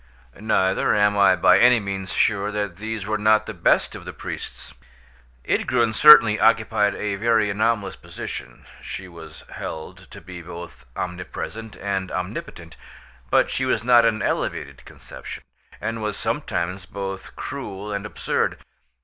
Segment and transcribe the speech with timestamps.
[0.39, 4.13] Neither am I by any means sure that these were not the best of the
[4.13, 4.73] priests.
[5.47, 12.11] Ydgrun certainly occupied a very anomalous position; she was held to be both omnipresent and
[12.11, 12.77] omnipotent,
[13.29, 15.43] but she was not an elevated conception,
[15.79, 18.57] and was sometimes both cruel and absurd.